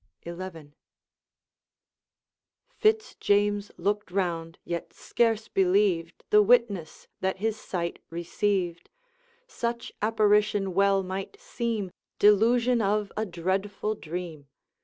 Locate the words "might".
11.03-11.39